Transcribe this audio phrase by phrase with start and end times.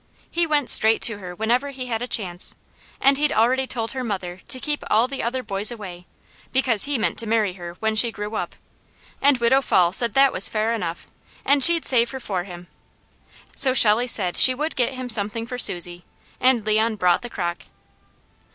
[0.31, 2.55] He went straight to her whenever he had a chance,
[2.99, 6.07] and he'd already told her mother to keep all the other boys away,
[6.51, 8.55] because he meant to marry her when he grew up,
[9.21, 11.05] and Widow Fall said that was fair enough,
[11.45, 12.65] and she'd save her for him.
[13.55, 16.03] So Shelley said she would get him something for Susie,
[16.39, 17.65] and Leon brought the crock.